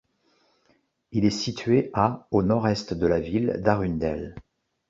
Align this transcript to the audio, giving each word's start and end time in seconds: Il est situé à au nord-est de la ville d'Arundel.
Il 1.11 1.25
est 1.25 1.29
situé 1.29 1.91
à 1.93 2.27
au 2.31 2.41
nord-est 2.41 2.95
de 2.95 3.05
la 3.05 3.19
ville 3.19 3.61
d'Arundel. 3.63 4.33